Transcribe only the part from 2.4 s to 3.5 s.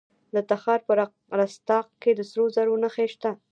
زرو نښې شته.